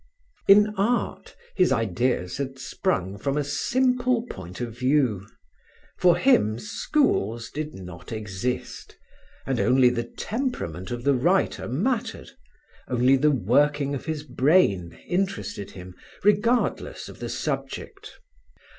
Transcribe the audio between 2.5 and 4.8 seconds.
sprung from a simple point of